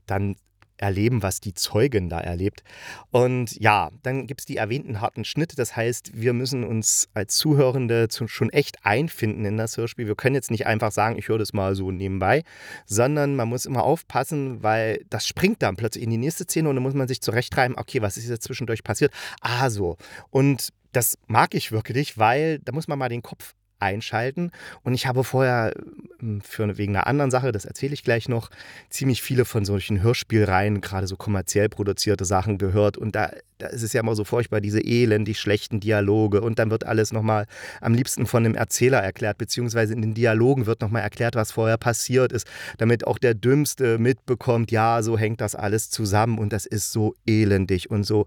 dann 0.08 0.36
erleben, 0.82 1.24
was 1.24 1.40
die 1.40 1.54
Zeugin 1.54 2.10
da 2.10 2.20
erlebt. 2.20 2.64
Und 3.12 3.60
ja, 3.60 3.92
dann 4.04 4.28
gibt 4.28 4.42
es 4.42 4.46
die 4.46 4.58
erwähnten 4.58 5.02
harten 5.02 5.26
Schnitte. 5.26 5.56
Das 5.56 5.76
heißt, 5.76 6.12
wir 6.14 6.34
müssen 6.34 6.64
uns 6.64 7.10
als 7.14 7.38
Zuhörende 7.38 8.08
schon 8.10 8.50
echt 8.50 8.86
einfinden 8.86 9.46
in 9.46 9.58
das 9.58 9.78
Hörspiel. 9.78 10.08
Wir 10.08 10.16
können 10.16 10.36
jetzt 10.36 10.52
nicht 10.52 10.66
einfach 10.66 10.92
sagen, 10.92 11.18
ich 11.18 11.28
höre 11.28 11.38
das 11.38 11.54
mal 11.54 11.76
so 11.76 11.92
nebenbei, 11.92 12.44
sondern 12.86 13.36
man 13.36 13.50
muss 13.50 13.66
immer 13.66 13.84
aufpassen, 13.84 14.64
weil 14.64 15.06
das 15.10 15.28
springt 15.28 15.62
dann 15.62 15.76
plötzlich 15.76 16.04
in 16.04 16.10
die 16.10 16.18
nächste 16.18 16.44
Szene 16.44 16.70
und 16.70 16.76
dann 16.76 16.84
muss 16.84 16.94
man 16.94 17.08
sich 17.08 17.22
zurechtreiben, 17.22 17.78
okay, 17.78 18.02
was 18.02 18.18
ist 18.18 18.30
jetzt 18.30 18.44
zwischendurch 18.44 18.84
passiert? 18.84 19.14
Ah, 19.42 19.70
so. 19.70 19.98
Und 20.30 20.70
das 20.92 21.18
mag 21.28 21.54
ich 21.54 21.72
wirklich, 21.72 22.18
weil 22.18 22.60
da 22.60 22.72
muss 22.72 22.88
man 22.88 22.98
mal 22.98 23.10
den 23.10 23.22
Kopf 23.22 23.54
einschalten. 23.80 24.52
Und 24.84 24.94
ich 24.94 25.08
habe 25.08 25.24
vorher 25.24 25.74
hm, 26.20 26.42
für, 26.42 26.78
wegen 26.78 26.96
einer 26.96 27.08
anderen 27.08 27.32
Sache, 27.32 27.52
das 27.52 27.66
erzähle 27.66 27.94
ich 27.94 28.04
gleich 28.04 28.30
noch, 28.30 28.50
ziemlich 28.90 29.22
viele 29.22 29.46
von 29.46 29.66
solchen 29.66 30.02
Hörspielreihen, 30.02 30.82
gerade 30.82 31.08
so 31.08 31.16
kommerziell 31.16 31.70
produzierte 31.70 32.26
Sachen 32.26 32.58
gehört. 32.58 32.98
Und 32.98 33.16
da, 33.16 33.32
da 33.60 33.68
ist 33.68 33.84
es 33.84 33.94
ja 33.94 34.00
immer 34.00 34.16
so 34.16 34.24
furchtbar, 34.24 34.62
diese 34.62 34.80
elendig 34.80 35.40
schlechten 35.40 35.80
Dialoge. 35.80 36.42
Und 36.42 36.60
dann 36.60 36.72
wird 36.72 36.86
alles 36.86 37.12
nochmal 37.12 37.46
am 37.82 37.94
liebsten 37.94 38.26
von 38.26 38.46
einem 38.46 38.56
Erzähler 38.56 39.00
erklärt, 39.00 39.38
beziehungsweise 39.38 39.94
in 39.94 40.02
den 40.02 40.14
Dialogen 40.14 40.66
wird 40.66 40.82
nochmal 40.82 41.04
erklärt, 41.04 41.36
was 41.36 41.52
vorher 41.52 41.78
passiert 41.78 42.32
ist, 42.32 42.48
damit 42.78 43.06
auch 43.06 43.18
der 43.18 43.34
Dümmste 43.34 44.00
mitbekommt, 44.00 44.72
ja, 44.72 45.04
so 45.04 45.18
hängt 45.18 45.42
das 45.42 45.56
alles 45.56 45.90
zusammen 45.90 46.40
und 46.40 46.54
das 46.54 46.66
ist 46.66 46.92
so 46.92 47.16
elendig 47.28 47.92
und 47.92 48.06
so, 48.06 48.26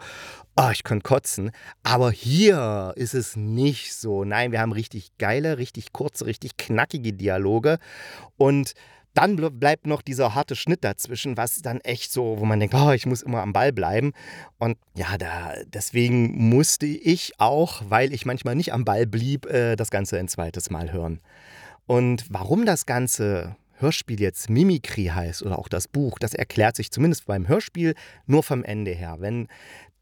oh, 0.56 0.68
ich 0.72 0.84
könnte 0.84 1.02
kotzen. 1.02 1.50
Aber 1.82 2.10
hier 2.10 2.92
ist 2.96 3.14
es 3.14 3.36
nicht 3.36 3.94
so. 3.94 4.24
Nein, 4.24 4.52
wir 4.52 4.60
haben 4.60 4.72
richtig 4.72 5.16
geile, 5.18 5.58
richtig 5.58 5.92
kurze, 5.92 6.26
richtig 6.26 6.56
knackige 6.56 7.12
Dialoge 7.12 7.78
und 8.36 8.74
dann 9.14 9.36
bleibt 9.36 9.86
noch 9.86 10.02
dieser 10.02 10.34
harte 10.34 10.56
Schnitt 10.56 10.84
dazwischen, 10.84 11.36
was 11.36 11.60
dann 11.62 11.80
echt 11.80 12.12
so, 12.12 12.38
wo 12.38 12.44
man 12.44 12.60
denkt, 12.60 12.74
oh, 12.74 12.92
ich 12.92 13.06
muss 13.06 13.22
immer 13.22 13.42
am 13.42 13.52
Ball 13.52 13.72
bleiben. 13.72 14.12
Und 14.58 14.78
ja, 14.94 15.18
da, 15.18 15.54
deswegen 15.66 16.48
musste 16.48 16.86
ich 16.86 17.34
auch, 17.38 17.82
weil 17.88 18.12
ich 18.12 18.24
manchmal 18.24 18.54
nicht 18.54 18.72
am 18.72 18.84
Ball 18.84 19.06
blieb, 19.06 19.46
äh, 19.46 19.76
das 19.76 19.90
Ganze 19.90 20.18
ein 20.18 20.28
zweites 20.28 20.70
Mal 20.70 20.92
hören. 20.92 21.20
Und 21.86 22.24
warum 22.30 22.64
das 22.64 22.86
Ganze 22.86 23.56
Hörspiel 23.82 24.20
jetzt 24.20 24.48
Mimikry 24.48 25.06
heißt 25.06 25.42
oder 25.42 25.58
auch 25.58 25.68
das 25.68 25.88
Buch, 25.88 26.18
das 26.18 26.34
erklärt 26.34 26.76
sich 26.76 26.90
zumindest 26.90 27.26
beim 27.26 27.48
Hörspiel 27.48 27.94
nur 28.26 28.42
vom 28.42 28.64
Ende 28.64 28.92
her. 28.92 29.16
Wenn 29.18 29.48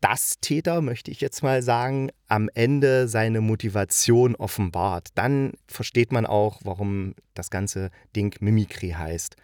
das 0.01 0.37
Täter, 0.41 0.81
möchte 0.81 1.11
ich 1.11 1.21
jetzt 1.21 1.43
mal 1.43 1.63
sagen, 1.63 2.11
am 2.29 2.49
Ende 2.55 3.09
seine 3.09 3.41
Motivation 3.41 4.35
offenbart, 4.35 5.09
dann 5.15 5.53
versteht 5.67 6.13
man 6.13 6.27
auch, 6.27 6.61
warum 6.65 7.15
das 7.35 7.51
ganze 7.51 7.91
Ding 8.17 8.35
Mimikry 8.41 8.91
heißt. 8.91 9.37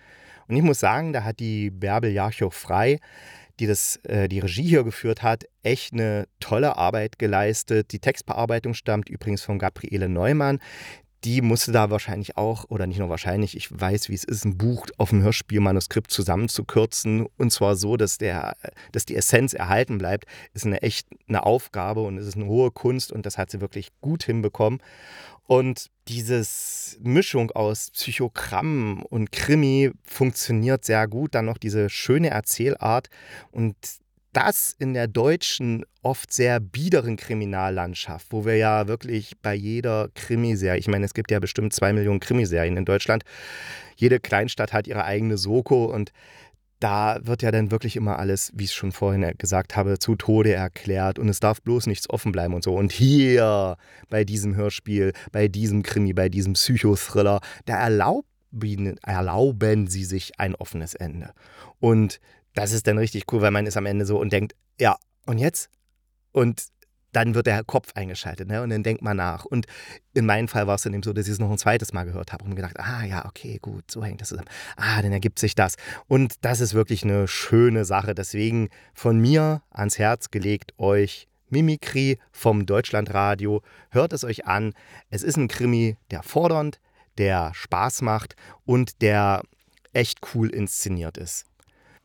Und 0.49 0.57
ich 0.57 0.63
muss 0.63 0.81
sagen, 0.81 1.13
da 1.13 1.25
hat 1.25 1.41
die 1.41 1.71
Bärbel 1.71 2.11
Jarchow 2.11 2.55
frei, 2.55 2.99
die 3.59 3.67
das, 3.67 3.97
äh, 4.05 4.29
die 4.29 4.39
Regie 4.39 4.69
hier 4.69 4.85
geführt 4.85 5.23
hat, 5.23 5.45
echt 5.63 5.93
eine 5.93 6.29
tolle 6.41 6.77
Arbeit 6.77 7.19
geleistet. 7.19 7.93
Die 7.93 7.99
Textbearbeitung 7.99 8.75
stammt 8.75 9.09
übrigens 9.09 9.43
von 9.43 9.59
Gabriele 9.59 10.09
Neumann, 10.09 10.61
die 11.25 11.41
musste 11.43 11.73
da 11.73 11.91
wahrscheinlich 11.91 12.37
auch, 12.37 12.67
oder 12.69 12.87
nicht 12.87 12.99
nur 12.99 13.09
wahrscheinlich, 13.09 13.57
ich 13.57 13.69
weiß, 13.71 14.09
wie 14.09 14.15
es 14.15 14.25
ist, 14.25 14.45
ein 14.45 14.59
Buch 14.59 14.87
auf 14.97 15.13
ein 15.13 15.23
Hörspielmanuskript 15.23 16.11
zusammenzukürzen. 16.11 17.27
Und 17.37 17.53
zwar 17.53 17.77
so, 17.77 17.97
dass, 17.97 18.19
der, 18.19 18.57
dass 18.93 19.07
die 19.07 19.17
Essenz 19.17 19.53
erhalten 19.53 19.99
bleibt, 19.99 20.27
ist 20.55 20.67
eine 20.67 20.83
echt 20.83 21.09
eine 21.29 21.45
Aufgabe 21.45 22.03
und 22.03 22.19
es 22.19 22.27
ist 22.27 22.37
eine 22.37 22.47
hohe 22.47 22.71
Kunst 22.71 23.13
und 23.13 23.27
das 23.27 23.39
hat 23.39 23.51
sie 23.51 23.61
wirklich 23.61 23.89
gut 24.01 24.25
hinbekommen. 24.25 24.81
Und 25.47 25.91
diese 26.09 26.45
Mischung 27.01 27.53
aus 27.53 27.91
Psychogramm 27.93 29.03
und 29.03 29.31
Krimi 29.31 29.93
funktioniert 30.03 30.85
sehr 30.85 31.07
gut. 31.07 31.35
Dann 31.35 31.45
noch 31.45 31.59
diese 31.59 31.89
schöne 31.89 32.31
Erzählart 32.31 33.09
und 33.53 33.77
das 34.37 34.77
in 34.79 34.93
der 34.93 35.09
deutschen 35.09 35.85
oft 36.03 36.31
sehr 36.31 36.61
biederen 36.61 37.17
Kriminallandschaft, 37.17 38.27
wo 38.31 38.45
wir 38.45 38.57
ja 38.57 38.87
wirklich 38.87 39.33
bei 39.41 39.55
jeder 39.55 40.11
Krimiserie, 40.15 40.79
ich 40.79 40.89
meine, 40.89 41.07
es 41.07 41.15
gibt 41.15 41.31
ja 41.31 41.41
bestimmt 41.41 41.73
zwei 41.73 41.95
Millionen 41.95 42.21
Krimiserien 42.21 42.77
in 42.77 42.85
Deutschland, 42.85 43.25
jede 43.97 44.21
Kleinstadt 44.21 44.75
hat 44.75 44.87
ihre 44.87 45.05
eigene 45.05 45.39
Soko 45.39 45.87
und 45.87 46.13
da 46.81 47.19
wird 47.23 47.41
ja 47.41 47.51
dann 47.51 47.71
wirklich 47.71 47.97
immer 47.97 48.19
alles, 48.19 48.53
wie 48.55 48.65
ich 48.65 48.71
es 48.71 48.77
schon 48.77 48.93
vorhin 48.93 49.33
gesagt 49.39 49.75
habe, 49.75 49.99
zu 49.99 50.17
Tode 50.17 50.53
erklärt 50.53 51.19
und 51.19 51.31
es 51.31 51.41
darf 51.41 51.63
bloß 51.63 51.87
nichts 51.87 52.11
offen 52.11 52.33
bleiben 52.33 52.53
und 52.53 52.63
so. 52.63 52.75
Und 52.75 52.93
hier 52.93 53.79
bei 54.11 54.25
diesem 54.25 54.55
Hörspiel, 54.55 55.15
bei 55.33 55.49
diesem 55.49 55.83
Krimi, 55.83 56.13
bei 56.13 56.29
diesem 56.29 56.53
Psychothriller, 56.53 57.41
da 57.65 57.79
erlauben, 57.79 58.99
erlauben 59.03 59.87
sie 59.87 60.05
sich 60.05 60.39
ein 60.39 60.55
offenes 60.55 60.95
Ende. 60.95 61.33
Und 61.81 62.21
das 62.57 62.73
ist 62.73 62.87
dann 62.87 62.99
richtig 62.99 63.25
cool, 63.33 63.43
weil 63.43 63.51
man 63.51 63.67
ist 63.67 63.77
am 63.77 63.87
Ende 63.87 64.07
so 64.07 64.19
und 64.19 64.33
denkt, 64.33 64.57
ja, 64.81 64.97
und 65.27 65.39
jetzt? 65.39 65.71
Und 66.33 66.65
dann 67.13 67.35
wird 67.35 67.47
der 67.47 67.65
Kopf 67.65 67.93
eingeschaltet 67.95 68.49
ne? 68.49 68.63
und 68.63 68.71
dann 68.71 68.83
denkt 68.83 69.03
man 69.03 69.17
nach. 69.17 69.45
Und 69.45 69.67
in 70.13 70.27
meinem 70.27 70.49
Fall 70.49 70.67
war 70.67 70.75
es 70.75 70.83
dann 70.83 70.93
eben 70.93 71.03
so, 71.03 71.13
dass 71.13 71.27
ich 71.27 71.33
es 71.33 71.39
noch 71.39 71.51
ein 71.51 71.59
zweites 71.59 71.93
Mal 71.93 72.05
gehört 72.05 72.33
habe 72.33 72.45
und 72.45 72.51
mir 72.51 72.57
gedacht, 72.57 72.79
ah 72.79 73.05
ja, 73.05 73.25
okay, 73.27 73.59
gut, 73.61 73.91
so 73.91 74.05
hängt 74.05 74.21
das 74.21 74.29
zusammen. 74.29 74.49
Ah, 74.77 75.01
dann 75.01 75.13
ergibt 75.13 75.39
sich 75.39 75.55
das. 75.55 75.77
Und 76.09 76.45
das 76.45 76.61
ist 76.61 76.75
wirklich 76.75 77.05
eine 77.05 77.29
schöne 77.29 77.85
Sache. 77.85 78.15
Deswegen 78.15 78.69
von 78.93 79.19
mir 79.19 79.63
ans 79.71 79.99
Herz 79.99 80.31
gelegt, 80.31 80.75
euch 80.79 81.29
Mimikry 81.49 82.19
vom 82.33 82.67
Deutschlandradio. 82.67 83.63
Hört 83.91 84.13
es 84.13 84.25
euch 84.25 84.47
an. 84.47 84.75
Es 85.09 85.23
ist 85.23 85.37
ein 85.37 85.49
Krimi, 85.49 85.97
der 86.11 86.23
fordernd, 86.23 86.81
der 87.17 87.53
Spaß 87.55 88.03
macht 88.03 88.37
und 88.65 89.01
der 89.01 89.43
echt 89.93 90.21
cool 90.35 90.51
inszeniert 90.51 91.17
ist. 91.17 91.47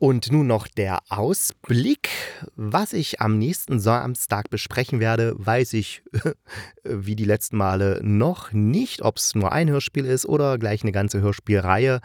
Und 0.02 0.32
nun 0.32 0.48
noch 0.48 0.66
der 0.66 0.98
Ausblick. 1.10 2.08
Was 2.56 2.92
ich 2.92 3.20
am 3.20 3.38
nächsten 3.38 3.78
Samstag 3.78 4.50
besprechen 4.50 4.98
werde, 4.98 5.32
weiß 5.36 5.74
ich 5.74 6.02
wie 6.82 7.14
die 7.14 7.24
letzten 7.24 7.56
Male 7.56 8.00
noch 8.02 8.50
nicht, 8.50 9.02
ob 9.02 9.18
es 9.18 9.36
nur 9.36 9.52
ein 9.52 9.70
Hörspiel 9.70 10.04
ist 10.04 10.26
oder 10.26 10.58
gleich 10.58 10.82
eine 10.82 10.90
ganze 10.90 11.20
Hörspielreihe 11.20 12.00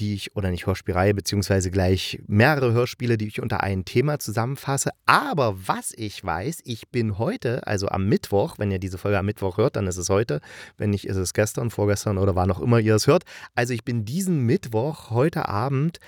die 0.00 0.14
ich, 0.14 0.36
oder 0.36 0.50
nicht 0.50 0.66
Hörspielreihe, 0.66 1.14
beziehungsweise 1.14 1.70
gleich 1.70 2.20
mehrere 2.26 2.72
Hörspiele, 2.72 3.16
die 3.16 3.26
ich 3.26 3.40
unter 3.40 3.62
ein 3.62 3.84
Thema 3.84 4.18
zusammenfasse. 4.18 4.90
Aber 5.06 5.56
was 5.66 5.92
ich 5.96 6.22
weiß, 6.24 6.60
ich 6.64 6.88
bin 6.88 7.18
heute, 7.18 7.66
also 7.66 7.88
am 7.88 8.08
Mittwoch, 8.08 8.58
wenn 8.58 8.70
ihr 8.70 8.78
diese 8.78 8.98
Folge 8.98 9.18
am 9.18 9.26
Mittwoch 9.26 9.56
hört, 9.56 9.76
dann 9.76 9.86
ist 9.86 9.96
es 9.96 10.08
heute. 10.08 10.40
Wenn 10.76 10.90
nicht, 10.90 11.06
ist 11.06 11.16
es 11.16 11.32
gestern, 11.32 11.70
vorgestern 11.70 12.18
oder 12.18 12.34
wann 12.34 12.50
auch 12.50 12.60
immer 12.60 12.78
ihr 12.78 12.94
es 12.94 13.06
hört. 13.06 13.24
Also 13.54 13.72
ich 13.72 13.84
bin 13.84 14.04
diesen 14.04 14.40
Mittwoch, 14.40 15.10
heute 15.10 15.48
Abend, 15.48 15.98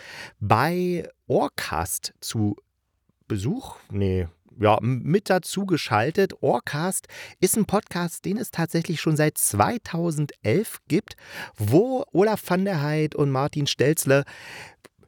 bei 0.40 1.08
Orcast 1.26 2.14
zu 2.20 2.56
Besuch? 3.28 3.76
Nee, 3.90 4.26
ja, 4.58 4.78
mit 4.80 5.30
dazu 5.30 5.66
geschaltet. 5.66 6.42
Orcast 6.42 7.08
ist 7.40 7.56
ein 7.56 7.66
Podcast, 7.66 8.24
den 8.24 8.38
es 8.38 8.50
tatsächlich 8.50 9.00
schon 9.00 9.16
seit 9.16 9.38
2011 9.38 10.78
gibt, 10.88 11.16
wo 11.56 12.04
Olaf 12.12 12.42
van 12.46 12.64
der 12.64 12.82
Heid 12.82 13.14
und 13.14 13.30
Martin 13.30 13.66
Stelzle 13.66 14.24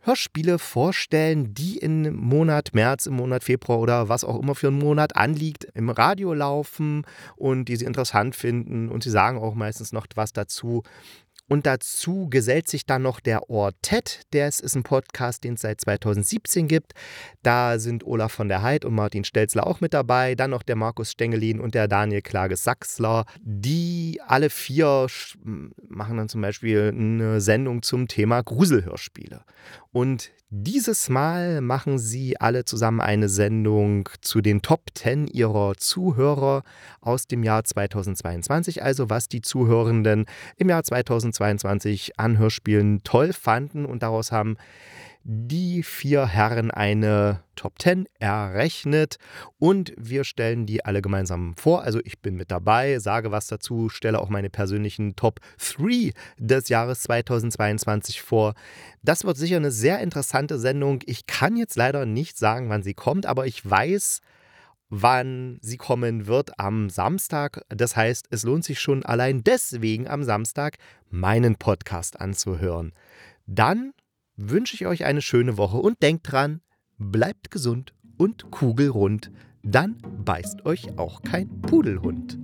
Hörspiele 0.02 0.58
vorstellen, 0.58 1.52
die 1.52 1.76
im 1.76 2.14
Monat 2.14 2.72
März, 2.72 3.04
im 3.04 3.14
Monat 3.14 3.44
Februar 3.44 3.80
oder 3.80 4.08
was 4.08 4.24
auch 4.24 4.40
immer 4.40 4.54
für 4.54 4.68
einen 4.68 4.78
Monat 4.78 5.14
anliegt, 5.14 5.64
im 5.74 5.90
Radio 5.90 6.32
laufen 6.32 7.04
und 7.36 7.66
die 7.66 7.76
sie 7.76 7.84
interessant 7.84 8.34
finden. 8.34 8.88
Und 8.88 9.02
sie 9.02 9.10
sagen 9.10 9.38
auch 9.38 9.54
meistens 9.54 9.92
noch 9.92 10.06
was 10.14 10.32
dazu. 10.32 10.82
Und 11.50 11.66
dazu 11.66 12.28
gesellt 12.30 12.68
sich 12.68 12.86
dann 12.86 13.02
noch 13.02 13.18
der 13.18 13.50
Ortet. 13.50 14.20
Der 14.32 14.46
ist 14.46 14.62
ein 14.76 14.84
Podcast, 14.84 15.42
den 15.42 15.54
es 15.54 15.62
seit 15.62 15.80
2017 15.80 16.68
gibt. 16.68 16.92
Da 17.42 17.80
sind 17.80 18.06
Olaf 18.06 18.30
von 18.30 18.48
der 18.48 18.62
Heid 18.62 18.84
und 18.84 18.94
Martin 18.94 19.24
Stelzler 19.24 19.66
auch 19.66 19.80
mit 19.80 19.92
dabei. 19.92 20.36
Dann 20.36 20.50
noch 20.50 20.62
der 20.62 20.76
Markus 20.76 21.10
Stengelin 21.10 21.58
und 21.58 21.74
der 21.74 21.88
Daniel 21.88 22.22
Klage-Sachsler. 22.22 23.24
Die 23.42 24.20
alle 24.24 24.48
vier 24.48 25.08
machen 25.88 26.18
dann 26.18 26.28
zum 26.28 26.40
Beispiel 26.40 26.92
eine 26.96 27.40
Sendung 27.40 27.82
zum 27.82 28.06
Thema 28.06 28.44
Gruselhörspiele. 28.44 29.42
Und 29.92 30.30
dieses 30.50 31.08
Mal 31.08 31.60
machen 31.60 31.98
sie 31.98 32.40
alle 32.40 32.64
zusammen 32.64 33.00
eine 33.00 33.28
Sendung 33.28 34.08
zu 34.20 34.40
den 34.40 34.62
Top 34.62 34.82
10 34.94 35.26
ihrer 35.26 35.74
Zuhörer 35.76 36.62
aus 37.00 37.26
dem 37.26 37.42
Jahr 37.42 37.64
2022, 37.64 38.84
also 38.84 39.10
was 39.10 39.26
die 39.28 39.42
Zuhörenden 39.42 40.26
im 40.56 40.68
Jahr 40.68 40.84
2022 40.84 42.18
an 42.20 42.38
Hörspielen 42.38 43.02
toll 43.02 43.32
fanden 43.32 43.84
und 43.84 44.04
daraus 44.04 44.30
haben 44.30 44.56
die 45.22 45.82
vier 45.82 46.26
Herren 46.26 46.70
eine 46.70 47.42
Top 47.54 47.78
10 47.78 48.06
errechnet 48.18 49.18
und 49.58 49.92
wir 49.98 50.24
stellen 50.24 50.64
die 50.64 50.84
alle 50.84 51.02
gemeinsam 51.02 51.54
vor. 51.56 51.82
Also 51.82 52.00
ich 52.04 52.20
bin 52.20 52.36
mit 52.36 52.50
dabei, 52.50 52.98
sage 52.98 53.30
was 53.30 53.46
dazu, 53.46 53.90
stelle 53.90 54.18
auch 54.18 54.30
meine 54.30 54.48
persönlichen 54.48 55.16
Top 55.16 55.40
3 55.58 56.12
des 56.38 56.68
Jahres 56.70 57.02
2022 57.02 58.22
vor. 58.22 58.54
Das 59.02 59.24
wird 59.24 59.36
sicher 59.36 59.56
eine 59.56 59.70
sehr 59.70 60.00
interessante 60.00 60.58
Sendung. 60.58 61.00
Ich 61.04 61.26
kann 61.26 61.56
jetzt 61.56 61.76
leider 61.76 62.06
nicht 62.06 62.38
sagen, 62.38 62.70
wann 62.70 62.82
sie 62.82 62.94
kommt, 62.94 63.26
aber 63.26 63.46
ich 63.46 63.68
weiß, 63.68 64.20
wann 64.88 65.58
sie 65.60 65.76
kommen 65.76 66.26
wird 66.26 66.58
am 66.58 66.88
Samstag. 66.88 67.62
Das 67.68 67.94
heißt, 67.94 68.26
es 68.30 68.42
lohnt 68.42 68.64
sich 68.64 68.80
schon 68.80 69.04
allein 69.04 69.44
deswegen 69.44 70.08
am 70.08 70.24
Samstag 70.24 70.78
meinen 71.10 71.56
Podcast 71.56 72.20
anzuhören. 72.20 72.92
Dann 73.46 73.92
wünsche 74.36 74.74
ich 74.74 74.86
euch 74.86 75.04
eine 75.04 75.22
schöne 75.22 75.56
Woche 75.56 75.78
und 75.78 76.02
denkt 76.02 76.30
dran, 76.30 76.60
bleibt 76.98 77.50
gesund 77.50 77.94
und 78.16 78.50
kugelrund, 78.50 79.30
dann 79.62 79.98
beißt 80.24 80.64
euch 80.66 80.98
auch 80.98 81.22
kein 81.22 81.60
Pudelhund. 81.62 82.38